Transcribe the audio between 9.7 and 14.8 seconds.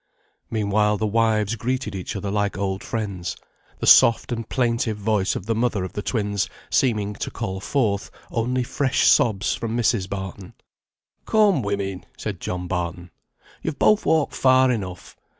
Mrs. Barton. "Come, women," said John Barton, "you've both walked far